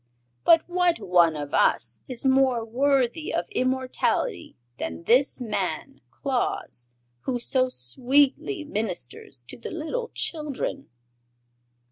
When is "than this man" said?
4.79-6.01